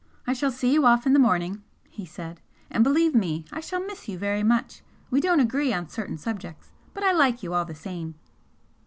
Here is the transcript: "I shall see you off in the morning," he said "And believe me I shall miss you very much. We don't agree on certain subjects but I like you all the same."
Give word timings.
"I 0.25 0.33
shall 0.33 0.49
see 0.49 0.73
you 0.73 0.87
off 0.87 1.05
in 1.05 1.13
the 1.13 1.19
morning," 1.19 1.61
he 1.87 2.07
said 2.07 2.41
"And 2.71 2.83
believe 2.83 3.13
me 3.13 3.45
I 3.51 3.59
shall 3.59 3.85
miss 3.85 4.07
you 4.09 4.17
very 4.17 4.41
much. 4.41 4.81
We 5.11 5.21
don't 5.21 5.39
agree 5.39 5.71
on 5.73 5.89
certain 5.89 6.17
subjects 6.17 6.71
but 6.95 7.03
I 7.03 7.11
like 7.11 7.43
you 7.43 7.53
all 7.53 7.65
the 7.65 7.75
same." 7.75 8.15